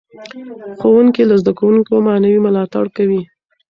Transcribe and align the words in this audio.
ښوونکي 0.79 1.23
له 1.29 1.35
زده 1.41 1.51
کوونکو 1.59 1.93
معنوي 2.07 2.39
ملاتړ 2.47 2.85
کوي. 2.97 3.21